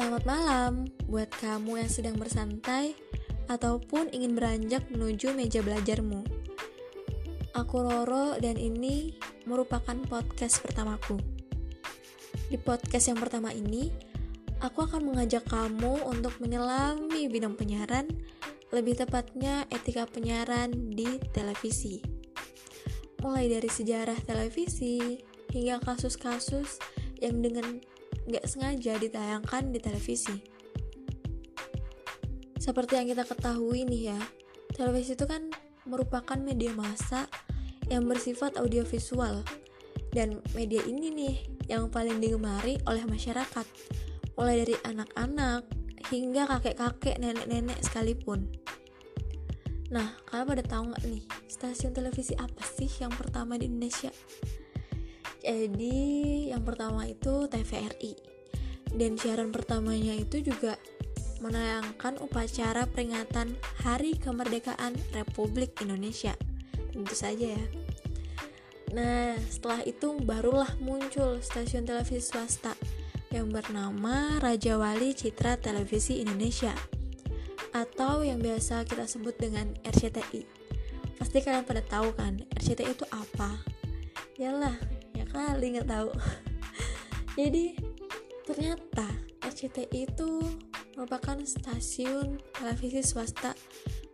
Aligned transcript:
Selamat 0.00 0.24
malam 0.24 0.88
buat 1.12 1.28
kamu 1.28 1.84
yang 1.84 1.92
sedang 1.92 2.16
bersantai 2.16 2.96
ataupun 3.52 4.08
ingin 4.16 4.32
beranjak 4.32 4.88
menuju 4.88 5.36
meja 5.36 5.60
belajarmu. 5.60 6.24
Aku 7.52 7.84
Roro 7.84 8.32
dan 8.40 8.56
ini 8.56 9.12
merupakan 9.44 9.92
podcast 10.08 10.64
pertamaku. 10.64 11.20
Di 12.48 12.56
podcast 12.56 13.12
yang 13.12 13.20
pertama 13.20 13.52
ini, 13.52 13.92
aku 14.64 14.88
akan 14.88 15.04
mengajak 15.04 15.44
kamu 15.44 16.00
untuk 16.08 16.32
menyelami 16.40 17.28
bidang 17.28 17.60
penyiaran, 17.60 18.08
lebih 18.72 18.96
tepatnya 18.96 19.68
etika 19.68 20.08
penyiaran 20.08 20.96
di 20.96 21.20
televisi. 21.36 22.00
Mulai 23.20 23.52
dari 23.52 23.68
sejarah 23.68 24.16
televisi 24.24 25.20
hingga 25.52 25.76
kasus-kasus 25.84 26.80
yang 27.20 27.44
dengan 27.44 27.84
nggak 28.34 28.46
sengaja 28.46 28.96
ditayangkan 28.96 29.74
di 29.74 29.78
televisi. 29.82 30.36
Seperti 32.60 33.00
yang 33.00 33.08
kita 33.08 33.24
ketahui 33.24 33.88
nih 33.88 34.14
ya, 34.14 34.20
televisi 34.76 35.16
itu 35.16 35.24
kan 35.24 35.48
merupakan 35.88 36.36
media 36.36 36.70
massa 36.76 37.26
yang 37.90 38.06
bersifat 38.06 38.54
audiovisual 38.60 39.42
dan 40.14 40.38
media 40.54 40.84
ini 40.86 41.10
nih 41.10 41.34
yang 41.66 41.90
paling 41.90 42.18
digemari 42.18 42.78
oleh 42.86 43.02
masyarakat 43.06 43.66
mulai 44.34 44.62
dari 44.62 44.76
anak-anak 44.86 45.66
hingga 46.10 46.46
kakek-kakek, 46.46 47.18
nenek-nenek 47.22 47.78
sekalipun. 47.86 48.50
Nah, 49.90 50.14
kalian 50.30 50.46
pada 50.46 50.64
tahu 50.66 50.82
nggak 50.90 51.04
nih 51.10 51.24
stasiun 51.50 51.90
televisi 51.90 52.34
apa 52.38 52.62
sih 52.62 52.90
yang 53.02 53.10
pertama 53.10 53.58
di 53.58 53.66
Indonesia? 53.66 54.14
Jadi 55.40 56.48
yang 56.52 56.62
pertama 56.62 57.08
itu 57.08 57.48
TVRI 57.48 58.12
dan 58.92 59.16
siaran 59.16 59.50
pertamanya 59.54 60.12
itu 60.12 60.44
juga 60.44 60.76
menayangkan 61.40 62.20
upacara 62.20 62.84
peringatan 62.84 63.56
Hari 63.80 64.20
Kemerdekaan 64.20 64.92
Republik 65.16 65.80
Indonesia. 65.80 66.36
Tentu 66.92 67.16
saja 67.16 67.56
ya. 67.56 67.64
Nah, 68.92 69.38
setelah 69.48 69.80
itu 69.86 70.18
barulah 70.20 70.76
muncul 70.82 71.40
stasiun 71.40 71.86
televisi 71.86 72.28
swasta 72.28 72.74
yang 73.30 73.48
bernama 73.48 74.42
Raja 74.42 74.74
Wali 74.74 75.14
Citra 75.14 75.56
Televisi 75.56 76.18
Indonesia 76.18 76.74
atau 77.70 78.26
yang 78.26 78.42
biasa 78.42 78.82
kita 78.82 79.06
sebut 79.06 79.38
dengan 79.38 79.70
RCTI. 79.86 80.42
Pasti 81.14 81.38
kalian 81.38 81.62
pada 81.62 81.86
tahu 81.86 82.10
kan, 82.18 82.42
RCTI 82.58 82.90
itu 82.90 83.06
apa? 83.14 83.62
Yalah, 84.34 84.74
kali 85.30 85.78
nggak 85.78 85.88
tahu 85.88 86.10
jadi 87.38 87.78
ternyata 88.44 89.06
RCTI 89.40 90.10
itu 90.10 90.30
merupakan 90.98 91.38
stasiun 91.42 92.42
televisi 92.52 93.00
swasta 93.00 93.54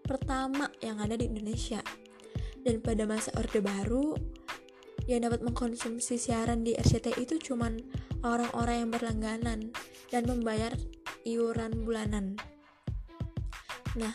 pertama 0.06 0.70
yang 0.84 1.02
ada 1.02 1.18
di 1.18 1.26
Indonesia 1.26 1.82
dan 2.62 2.78
pada 2.78 3.06
masa 3.06 3.34
Orde 3.34 3.58
Baru 3.58 4.14
yang 5.06 5.22
dapat 5.22 5.42
mengkonsumsi 5.42 6.18
siaran 6.18 6.66
di 6.66 6.74
RCTI 6.74 7.22
itu 7.22 7.38
cuman 7.38 7.78
orang-orang 8.26 8.86
yang 8.86 8.90
berlangganan 8.90 9.58
dan 10.10 10.22
membayar 10.26 10.74
iuran 11.22 11.86
bulanan. 11.86 12.34
Nah, 13.94 14.14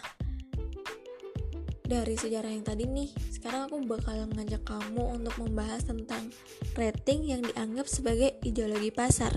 dari 1.92 2.16
sejarah 2.16 2.48
yang 2.48 2.64
tadi 2.64 2.88
nih, 2.88 3.12
sekarang 3.36 3.68
aku 3.68 3.84
bakal 3.84 4.16
ngajak 4.32 4.64
kamu 4.64 5.12
untuk 5.12 5.36
membahas 5.44 5.84
tentang 5.84 6.32
rating 6.80 7.28
yang 7.28 7.44
dianggap 7.44 7.84
sebagai 7.84 8.40
ideologi 8.48 8.96
pasar. 8.96 9.36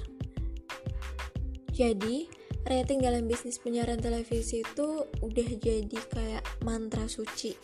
Jadi, 1.75 2.31
rating 2.71 3.03
dalam 3.03 3.27
bisnis 3.27 3.59
penyiaran 3.59 3.99
televisi 3.99 4.63
itu 4.63 5.03
udah 5.19 5.49
jadi 5.59 5.99
kayak 6.15 6.47
mantra 6.63 7.11
suci. 7.11 7.59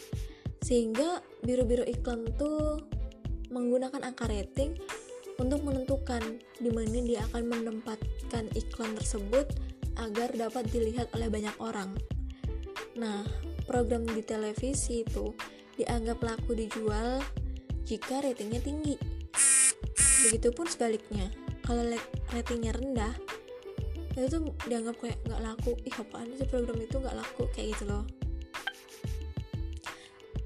Sehingga 0.59 1.22
biru-biru 1.47 1.86
iklan 1.86 2.26
tuh 2.34 2.82
menggunakan 3.54 4.03
angka 4.03 4.26
rating 4.26 4.75
untuk 5.38 5.62
menentukan 5.62 6.42
di 6.59 6.75
mana 6.75 6.98
dia 6.98 7.22
akan 7.31 7.47
menempatkan 7.47 8.50
iklan 8.59 8.98
tersebut 8.98 9.47
agar 10.03 10.34
dapat 10.34 10.66
dilihat 10.75 11.06
oleh 11.15 11.31
banyak 11.31 11.54
orang. 11.62 11.94
Nah, 12.98 13.22
program 13.70 14.03
di 14.03 14.19
televisi 14.26 15.06
itu 15.06 15.31
dianggap 15.78 16.19
laku 16.26 16.58
dijual 16.58 17.22
jika 17.86 18.19
ratingnya 18.19 18.58
tinggi. 18.58 18.98
Begitupun 20.26 20.66
sebaliknya, 20.66 21.31
kalau 21.62 21.86
ratingnya 22.34 22.75
rendah, 22.75 23.14
itu 24.19 24.26
tuh 24.26 24.42
dianggap 24.66 24.98
kayak 24.98 25.22
nggak 25.22 25.42
laku. 25.47 25.78
Ih 25.86 25.94
apaan 25.94 26.34
sih 26.34 26.50
program 26.50 26.82
itu 26.82 26.98
nggak 26.98 27.14
laku 27.14 27.47
kayak 27.54 27.78
gitu 27.78 27.86
loh. 27.86 28.04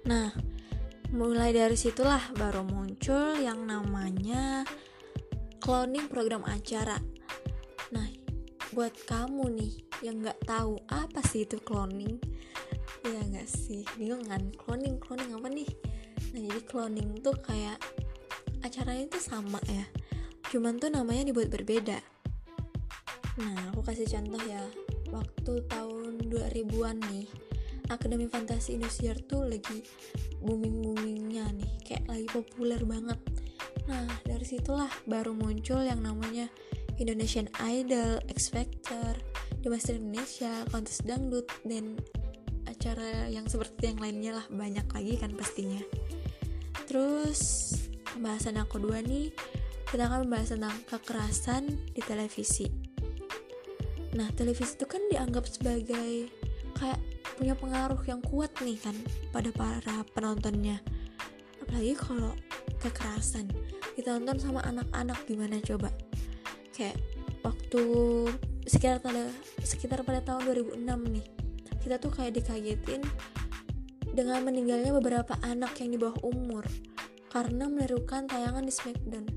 Nah, 0.05 0.29
mulai 1.17 1.57
dari 1.57 1.81
situlah 1.81 2.21
baru 2.37 2.61
muncul 2.61 3.41
yang 3.41 3.65
namanya 3.65 4.69
cloning 5.65 6.13
program 6.13 6.45
acara. 6.45 7.01
Nah, 7.89 8.05
buat 8.77 8.93
kamu 9.09 9.49
nih 9.57 9.73
yang 10.05 10.21
nggak 10.21 10.45
tahu 10.45 10.77
apa 10.93 11.25
sih 11.25 11.49
itu 11.49 11.57
cloning, 11.65 12.21
ya 13.09 13.21
nggak 13.21 13.49
sih. 13.49 13.85
Bingung 14.01 14.25
kan? 14.25 14.53
Cloning 14.57 14.97
cloning 14.97 15.37
apa 15.37 15.49
nih? 15.53 15.69
Nah 16.33 16.41
jadi 16.41 16.61
cloning 16.65 17.21
tuh 17.21 17.37
kayak 17.45 17.79
acaranya 18.65 19.05
tuh 19.13 19.23
sama 19.23 19.61
ya. 19.69 19.85
Cuman 20.49 20.81
tuh 20.81 20.89
namanya 20.89 21.29
dibuat 21.29 21.53
berbeda. 21.53 22.01
Nah 23.41 23.75
aku 23.75 23.85
kasih 23.85 24.09
contoh 24.09 24.43
ya. 24.49 24.63
Waktu 25.13 25.53
tahun 25.71 26.27
2000-an 26.27 26.99
nih 27.13 27.29
Akademi 27.93 28.27
Fantasi 28.27 28.81
Indosiar 28.81 29.21
tuh 29.29 29.45
lagi 29.45 29.85
booming-boomingnya 30.41 31.45
nih. 31.55 31.73
Kayak 31.85 32.05
lagi 32.09 32.29
populer 32.33 32.81
banget. 32.83 33.21
Nah 33.85 34.09
dari 34.25 34.47
situlah 34.49 34.91
baru 35.05 35.37
muncul 35.37 35.85
yang 35.85 36.01
namanya 36.01 36.49
Indonesian 36.97 37.51
Idol, 37.61 38.23
X 38.31 38.55
Factor, 38.55 39.19
The 39.61 39.69
Master 39.69 39.99
Indonesia, 39.99 40.63
Kontes 40.71 41.03
Dangdut, 41.03 41.51
dan 41.67 41.99
acara 42.85 43.33
yang 43.33 43.49
seperti 43.49 43.97
yang 43.97 43.97
lainnya 43.97 44.33
lah 44.37 44.45
banyak 44.53 44.85
lagi 44.93 45.17
kan 45.17 45.33
pastinya. 45.33 45.81
Terus 46.85 47.73
pembahasan 48.13 48.61
yang 48.61 48.69
kedua 48.69 49.01
nih 49.01 49.33
kita 49.89 50.05
akan 50.05 50.29
membahas 50.29 50.53
tentang 50.53 50.77
kekerasan 50.85 51.65
di 51.97 52.05
televisi. 52.05 52.69
Nah 54.13 54.29
televisi 54.37 54.77
itu 54.77 54.85
kan 54.85 55.01
dianggap 55.09 55.49
sebagai 55.49 56.29
kayak 56.77 57.01
punya 57.41 57.57
pengaruh 57.57 58.05
yang 58.05 58.21
kuat 58.21 58.53
nih 58.61 58.77
kan 58.77 58.93
pada 59.33 59.49
para 59.57 60.05
penontonnya. 60.13 60.77
Apalagi 61.65 61.97
kalau 61.97 62.37
kekerasan 62.85 63.49
ditonton 63.97 64.37
sama 64.37 64.61
anak-anak 64.61 65.25
gimana 65.25 65.57
coba? 65.65 65.89
Kayak 66.77 67.01
waktu 67.41 67.81
sekitar 68.69 69.01
pada 69.01 69.33
sekitar 69.65 70.05
pada 70.05 70.21
tahun 70.21 70.53
2006 70.77 70.85
nih 70.85 71.44
kita 71.85 72.01
tuh 72.01 72.09
kayak 72.09 72.41
dikagetin 72.41 73.05
dengan 74.17 74.41
meninggalnya 74.41 74.89
beberapa 74.97 75.37
anak 75.45 75.77
yang 75.85 75.93
di 75.93 75.99
bawah 76.01 76.17
umur 76.25 76.65
karena 77.29 77.69
menirukan 77.69 78.25
tayangan 78.25 78.65
di 78.65 78.73
Smackdown. 78.73 79.29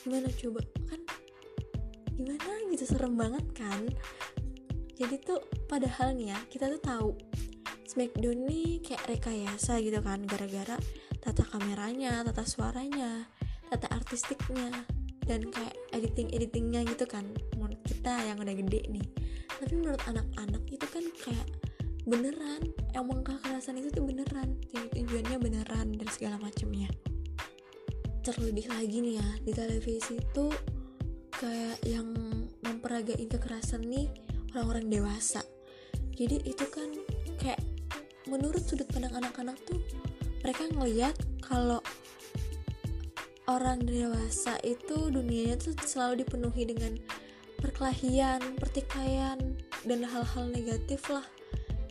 Gimana 0.00 0.32
coba? 0.32 0.64
Kan 0.88 1.00
gimana 2.16 2.52
gitu? 2.72 2.84
Serem 2.88 3.20
banget 3.20 3.44
kan? 3.52 3.84
Jadi 4.96 5.20
tuh 5.20 5.44
padahal 5.68 6.16
nih 6.16 6.32
ya 6.32 6.38
kita 6.48 6.72
tuh 6.72 6.80
tahu 6.80 7.10
Smackdown 7.84 8.48
nih 8.48 8.80
kayak 8.80 9.04
rekayasa 9.04 9.84
gitu 9.84 10.00
kan 10.00 10.24
gara-gara 10.24 10.80
tata 11.20 11.44
kameranya 11.52 12.24
tata 12.24 12.48
suaranya 12.48 13.28
tata 13.68 13.92
artistiknya 13.92 14.72
dan 15.28 15.44
kayak 15.52 15.76
editing 15.92 16.32
editingnya 16.32 16.80
gitu 16.88 17.04
kan. 17.04 17.28
Menurut 17.60 17.76
kita 17.84 18.24
yang 18.24 18.40
udah 18.40 18.56
gede 18.56 18.88
nih. 18.88 19.04
Tapi 19.60 19.74
menurut 19.76 20.00
anak-anak 20.08 20.64
itu 20.72 20.86
kan 20.88 21.04
kayak 21.20 21.59
beneran. 22.08 22.70
Emang 22.96 23.24
kekerasan 23.24 23.80
itu 23.80 23.90
tuh 23.92 24.04
beneran. 24.04 24.56
Tujuannya 24.72 25.36
beneran 25.40 25.96
dan 25.96 26.08
segala 26.12 26.36
macamnya 26.40 26.88
terlebih 28.20 28.68
lagi 28.68 29.00
nih 29.00 29.16
ya 29.16 29.28
di 29.48 29.52
televisi 29.56 30.20
itu 30.20 30.52
kayak 31.32 31.80
yang 31.88 32.12
memperagain 32.60 33.26
kekerasan 33.32 33.80
nih 33.88 34.12
orang-orang 34.52 34.92
dewasa. 34.92 35.40
Jadi 36.12 36.44
itu 36.44 36.68
kan 36.68 36.92
kayak 37.40 37.64
menurut 38.28 38.60
sudut 38.60 38.84
pandang 38.92 39.24
anak-anak 39.24 39.56
tuh 39.64 39.80
mereka 40.44 40.68
ngeliat 40.68 41.16
kalau 41.40 41.80
orang 43.48 43.80
dewasa 43.88 44.60
itu 44.68 45.08
dunianya 45.08 45.56
tuh 45.56 45.72
selalu 45.80 46.22
dipenuhi 46.22 46.68
dengan 46.68 47.00
perkelahian, 47.56 48.40
pertikaian, 48.60 49.40
dan 49.88 50.00
hal-hal 50.04 50.44
negatif 50.52 51.08
lah 51.08 51.24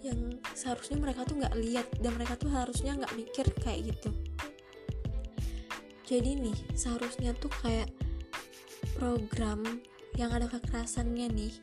yang 0.03 0.39
seharusnya 0.55 0.97
mereka 0.99 1.27
tuh 1.27 1.39
nggak 1.39 1.55
lihat 1.59 1.87
dan 1.99 2.15
mereka 2.15 2.39
tuh 2.39 2.51
harusnya 2.51 2.95
nggak 2.95 3.13
mikir 3.15 3.45
kayak 3.59 3.93
gitu. 3.93 4.11
Jadi 6.09 6.41
nih 6.41 6.57
seharusnya 6.73 7.37
tuh 7.37 7.53
kayak 7.61 7.91
program 8.97 9.61
yang 10.17 10.33
ada 10.33 10.49
kekerasannya 10.49 11.29
nih 11.29 11.53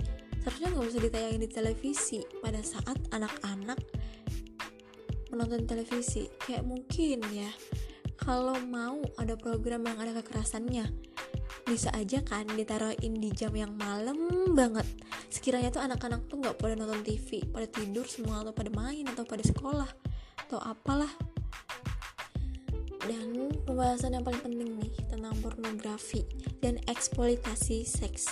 seharusnya 0.41 0.69
nggak 0.71 0.87
usah 0.87 1.03
ditayangin 1.03 1.43
di 1.43 1.51
televisi. 1.51 2.21
Pada 2.39 2.63
saat 2.63 2.99
anak-anak 3.11 3.79
menonton 5.35 5.67
televisi 5.67 6.31
kayak 6.47 6.63
mungkin 6.63 7.21
ya 7.35 7.51
kalau 8.17 8.57
mau 8.65 9.03
ada 9.21 9.35
program 9.37 9.85
yang 9.85 9.99
ada 10.01 10.17
kekerasannya 10.23 11.06
bisa 11.67 11.91
aja 11.99 12.23
kan 12.23 12.47
ditaruhin 12.47 13.19
di 13.19 13.35
jam 13.35 13.51
yang 13.51 13.75
malam 13.75 14.15
banget. 14.55 14.87
Sekiranya 15.27 15.75
tuh 15.75 15.83
anak-anak 15.83 16.31
tuh 16.31 16.39
nggak 16.39 16.63
pada 16.63 16.79
nonton 16.79 17.03
TV 17.03 17.43
pada 17.51 17.67
tidur 17.67 18.07
semua 18.07 18.47
atau 18.47 18.55
pada 18.55 18.71
main 18.71 19.03
atau 19.11 19.27
pada 19.27 19.43
sekolah 19.43 19.91
atau 20.47 20.63
apalah. 20.63 21.11
Dan 23.03 23.51
pembahasan 23.67 24.15
yang 24.15 24.23
paling 24.23 24.43
penting 24.47 24.79
nih 24.79 24.95
tentang 25.11 25.35
pornografi 25.43 26.23
dan 26.63 26.79
eksploitasi 26.87 27.83
seks. 27.83 28.31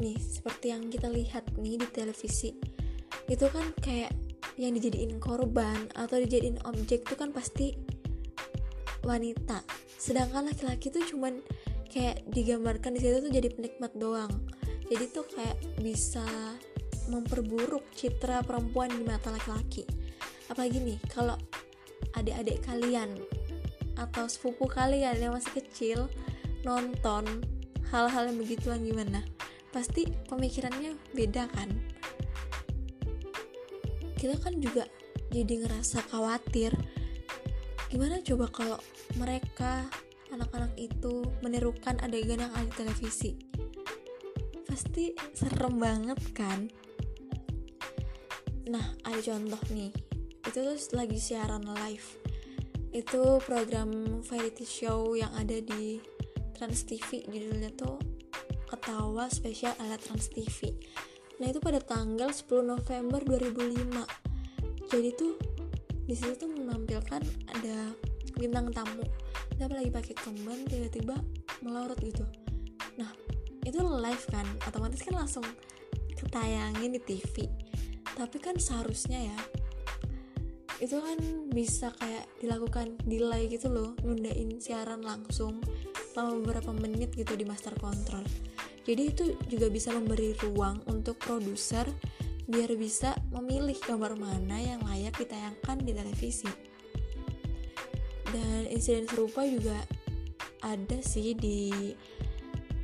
Nih 0.00 0.16
seperti 0.16 0.72
yang 0.72 0.88
kita 0.88 1.12
lihat 1.12 1.44
nih 1.60 1.76
di 1.76 1.88
televisi 1.92 2.56
itu 3.28 3.46
kan 3.52 3.76
kayak 3.84 4.16
yang 4.56 4.72
dijadiin 4.72 5.20
korban 5.20 5.92
atau 5.92 6.16
dijadiin 6.16 6.64
objek 6.64 7.04
itu 7.04 7.14
kan 7.20 7.36
pasti 7.36 7.76
wanita. 9.04 9.60
Sedangkan 10.00 10.48
laki-laki 10.48 10.88
tuh 10.88 11.04
cuman 11.04 11.44
kayak 11.96 12.28
digambarkan 12.28 12.92
di 12.92 13.00
situ 13.00 13.24
tuh 13.24 13.32
jadi 13.32 13.48
penikmat 13.48 13.96
doang. 13.96 14.28
Jadi 14.92 15.04
tuh 15.16 15.24
kayak 15.24 15.56
bisa 15.80 16.28
memperburuk 17.08 17.88
citra 17.96 18.44
perempuan 18.44 18.92
di 18.92 19.00
mata 19.00 19.32
laki-laki. 19.32 19.88
Apalagi 20.52 20.76
nih 20.76 21.00
kalau 21.08 21.40
adik-adik 22.12 22.60
kalian 22.68 23.16
atau 23.96 24.28
sepupu 24.28 24.68
kalian 24.68 25.16
yang 25.16 25.32
masih 25.32 25.56
kecil 25.56 26.12
nonton 26.68 27.24
hal-hal 27.88 28.28
yang 28.28 28.36
begituan 28.36 28.84
gimana? 28.84 29.24
Pasti 29.72 30.04
pemikirannya 30.28 31.00
beda 31.16 31.48
kan? 31.48 31.72
Kita 34.20 34.36
kan 34.36 34.60
juga 34.60 34.84
jadi 35.32 35.64
ngerasa 35.64 36.04
khawatir. 36.12 36.76
Gimana 37.88 38.20
coba 38.20 38.52
kalau 38.52 38.78
mereka 39.16 39.88
anak-anak 40.36 40.76
itu 40.76 41.24
menirukan 41.40 41.96
adegan 42.04 42.44
yang 42.44 42.52
ada 42.52 42.68
di 42.68 42.74
televisi. 42.76 43.32
Pasti 44.68 45.16
serem 45.32 45.80
banget 45.80 46.20
kan? 46.36 46.68
Nah 48.68 48.86
ada 49.02 49.18
contoh 49.18 49.62
nih. 49.72 49.90
Itu 50.44 50.58
tuh 50.62 50.76
lagi 50.94 51.16
siaran 51.16 51.64
live. 51.64 52.08
Itu 52.92 53.40
program 53.44 54.20
variety 54.24 54.68
show 54.68 55.16
yang 55.16 55.32
ada 55.32 55.58
di 55.60 56.00
Trans 56.56 56.88
TV 56.88 57.20
judulnya 57.28 57.68
tuh 57.76 58.00
ketawa 58.72 59.28
spesial 59.28 59.76
ala 59.76 60.00
Trans 60.00 60.32
TV 60.32 60.72
Nah 61.36 61.52
itu 61.52 61.60
pada 61.60 61.84
tanggal 61.84 62.32
10 62.32 62.48
November 62.64 63.20
2005 63.20 64.88
Jadi 64.88 65.10
tuh 65.12 65.36
di 66.08 66.14
situ 66.16 66.32
tuh 66.38 66.48
menampilkan 66.48 67.20
ada 67.52 67.92
bintang 68.40 68.72
tamu 68.72 69.04
Dia 69.56 69.72
lagi 69.72 69.88
pakai 69.88 70.14
kemban 70.16 70.68
tiba-tiba 70.68 71.16
melorot 71.64 71.96
gitu? 72.04 72.24
Nah 73.00 73.10
itu 73.64 73.80
live 73.82 74.24
kan 74.28 74.46
otomatis 74.68 75.00
kan 75.02 75.16
langsung 75.16 75.42
ketayangin 76.16 76.96
di 76.96 77.00
TV 77.02 77.50
Tapi 78.16 78.36
kan 78.40 78.56
seharusnya 78.56 79.32
ya 79.32 79.38
itu 80.76 81.00
kan 81.00 81.16
bisa 81.48 81.88
kayak 81.96 82.28
dilakukan 82.36 83.00
delay 83.08 83.48
gitu 83.48 83.72
loh 83.72 83.96
nundain 84.04 84.60
siaran 84.60 85.00
langsung 85.00 85.64
selama 86.12 86.36
beberapa 86.44 86.70
menit 86.76 87.16
gitu 87.16 87.32
di 87.32 87.48
master 87.48 87.72
control. 87.80 88.24
Jadi 88.84 89.02
itu 89.02 89.24
juga 89.48 89.72
bisa 89.72 89.90
memberi 89.96 90.36
ruang 90.44 90.84
untuk 90.92 91.16
produser 91.16 91.88
biar 92.46 92.70
bisa 92.78 93.16
memilih 93.34 93.74
gambar 93.82 94.14
mana 94.14 94.60
yang 94.62 94.80
layak 94.86 95.16
ditayangkan 95.18 95.82
di 95.82 95.92
televisi. 95.96 96.75
Dan 98.30 98.66
insiden 98.70 99.06
serupa 99.06 99.46
juga 99.46 99.76
ada 100.64 100.98
sih 101.02 101.36
di 101.36 101.94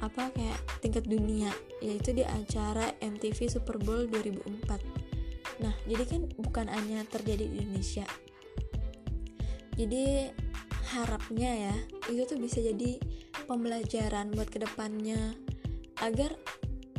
apa 0.02 0.34
kayak 0.34 0.82
tingkat 0.82 1.06
dunia 1.06 1.54
yaitu 1.78 2.10
di 2.10 2.26
acara 2.26 2.90
MTV 2.98 3.38
Super 3.46 3.78
Bowl 3.78 4.10
2004. 4.10 5.62
Nah, 5.62 5.74
jadi 5.86 6.04
kan 6.06 6.22
bukan 6.42 6.66
hanya 6.66 7.06
terjadi 7.06 7.46
di 7.46 7.56
Indonesia. 7.62 8.06
Jadi 9.78 10.30
harapnya 10.92 11.72
ya 11.72 11.76
itu 12.12 12.28
tuh 12.28 12.36
bisa 12.36 12.60
jadi 12.60 13.00
pembelajaran 13.48 14.34
buat 14.36 14.52
ke 14.52 14.60
depannya 14.60 15.32
agar 16.04 16.36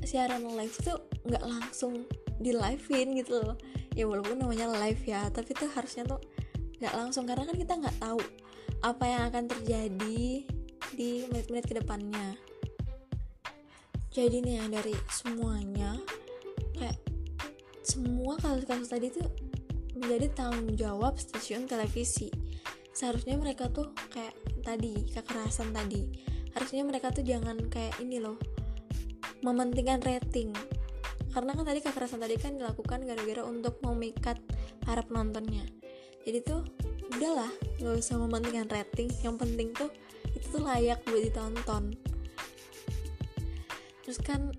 siaran 0.01 0.43
live 0.57 0.73
tuh 0.81 0.97
nggak 1.27 1.43
langsung 1.45 2.07
di 2.41 2.51
livein 2.51 3.13
gitu 3.13 3.39
loh 3.39 3.55
ya 3.93 4.09
walaupun 4.09 4.41
namanya 4.41 4.67
live 4.81 5.03
ya 5.05 5.29
tapi 5.29 5.53
tuh 5.53 5.69
harusnya 5.71 6.03
tuh 6.09 6.19
nggak 6.83 6.95
langsung 6.99 7.23
karena 7.23 7.47
kan 7.47 7.55
kita 7.55 7.73
nggak 7.79 7.97
tahu 8.03 8.19
apa 8.83 9.03
yang 9.07 9.21
akan 9.31 9.43
terjadi 9.47 10.43
di 10.93 11.09
menit-menit 11.31 11.63
ke 11.63 11.79
depannya 11.79 12.35
jadi 14.13 14.45
nih 14.45 14.61
ya 14.61 14.65
dari 14.69 14.93
semuanya 15.09 15.97
kayak 16.77 17.01
semua 17.81 18.37
kasus-kasus 18.37 18.89
tadi 18.93 19.09
tuh 19.09 19.25
menjadi 19.97 20.29
tanggung 20.37 20.77
jawab 20.77 21.17
stasiun 21.17 21.65
televisi. 21.65 22.29
Seharusnya 22.93 23.41
mereka 23.41 23.73
tuh 23.73 23.89
kayak 24.13 24.37
tadi 24.61 25.09
kekerasan 25.09 25.73
tadi 25.73 26.05
harusnya 26.53 26.85
mereka 26.85 27.09
tuh 27.09 27.25
jangan 27.25 27.57
kayak 27.73 27.97
ini 28.05 28.21
loh 28.21 28.37
mementingkan 29.41 30.05
rating. 30.05 30.53
Karena 31.33 31.57
kan 31.57 31.65
tadi 31.65 31.81
kekerasan 31.81 32.21
tadi 32.21 32.37
kan 32.37 32.53
dilakukan 32.61 33.09
gara-gara 33.09 33.41
untuk 33.41 33.81
memikat 33.81 34.37
para 34.85 35.01
penontonnya 35.01 35.65
jadi 36.23 36.39
tuh 36.43 36.63
udahlah 37.15 37.51
nggak 37.79 37.95
usah 37.99 38.15
mementingkan 38.19 38.67
rating. 38.71 39.11
Yang 39.21 39.35
penting 39.43 39.69
tuh 39.75 39.89
itu 40.33 40.45
tuh 40.49 40.63
layak 40.63 41.03
buat 41.05 41.21
ditonton. 41.21 41.93
Terus 44.03 44.19
kan 44.23 44.51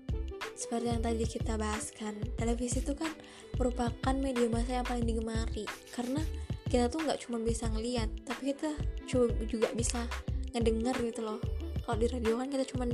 seperti 0.55 0.87
yang 0.87 1.03
tadi 1.03 1.25
kita 1.27 1.59
bahas 1.59 1.91
kan 1.91 2.15
televisi 2.39 2.79
itu 2.79 2.95
kan 2.95 3.11
merupakan 3.59 4.15
media 4.15 4.47
massa 4.47 4.81
yang 4.81 4.87
paling 4.87 5.05
digemari. 5.05 5.65
Karena 5.91 6.21
kita 6.65 6.89
tuh 6.89 7.03
nggak 7.05 7.21
cuma 7.27 7.37
bisa 7.43 7.69
ngeliat 7.69 8.09
tapi 8.25 8.55
kita 8.55 8.73
juga 9.45 9.69
bisa 9.75 10.05
ngedenger 10.55 10.95
gitu 11.11 11.21
loh. 11.21 11.39
Kalau 11.85 11.97
di 12.01 12.07
radio 12.09 12.41
kan 12.41 12.49
kita 12.49 12.65
cuma 12.65 12.89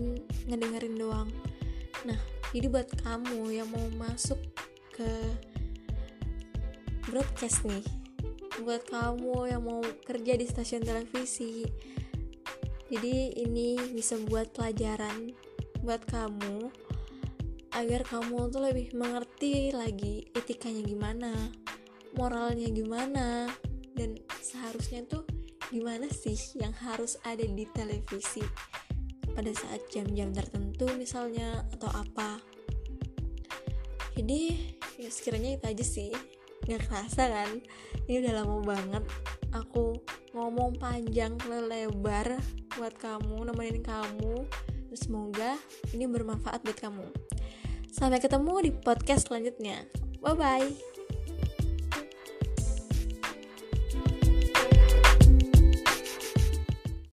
ngedengerin 0.50 0.96
doang. 1.00 1.30
Nah, 2.04 2.18
jadi 2.52 2.68
buat 2.68 2.90
kamu 3.06 3.54
yang 3.54 3.70
mau 3.72 3.88
masuk 3.96 4.42
ke 4.92 5.08
broadcast 7.08 7.64
nih, 7.64 7.86
buat 8.60 8.84
kamu 8.84 9.48
yang 9.48 9.64
mau 9.64 9.80
kerja 10.04 10.36
di 10.36 10.44
stasiun 10.44 10.84
televisi, 10.84 11.64
jadi 12.92 13.32
ini 13.40 13.80
bisa 13.96 14.20
buat 14.28 14.52
pelajaran 14.52 15.32
buat 15.80 16.04
kamu 16.12 16.70
agar 17.72 18.04
kamu 18.04 18.52
tuh 18.52 18.62
lebih 18.68 18.92
mengerti 19.00 19.72
lagi 19.72 20.28
etikanya 20.36 20.84
gimana, 20.84 21.32
moralnya 22.20 22.68
gimana, 22.68 23.48
dan 23.96 24.20
seharusnya 24.44 25.08
tuh 25.08 25.24
gimana 25.72 26.12
sih 26.12 26.36
yang 26.60 26.76
harus 26.84 27.16
ada 27.24 27.48
di 27.48 27.64
televisi 27.72 28.44
pada 29.32 29.56
saat 29.56 29.88
jam-jam 29.88 30.36
tertentu 30.36 30.92
misalnya 31.00 31.64
atau 31.72 31.88
apa. 31.96 32.44
Jadi 34.20 34.60
ya 35.00 35.08
sekiranya 35.08 35.56
itu 35.56 35.66
aja 35.66 35.86
sih 35.88 36.12
nggak 36.72 36.88
kerasa 36.88 37.28
kan? 37.28 37.60
Ini 38.08 38.24
udah 38.24 38.34
lama 38.40 38.58
banget 38.64 39.04
aku 39.52 40.00
ngomong 40.32 40.80
panjang 40.80 41.36
lebar 41.48 42.40
buat 42.80 42.96
kamu 42.96 43.52
nemenin 43.52 43.84
kamu. 43.84 44.48
Semoga 44.96 45.56
ini 45.92 46.08
bermanfaat 46.08 46.64
buat 46.64 46.80
kamu. 46.80 47.08
Sampai 47.92 48.24
ketemu 48.24 48.54
di 48.64 48.72
podcast 48.72 49.28
selanjutnya. 49.28 49.84
Bye 50.24 50.36
bye 50.36 50.91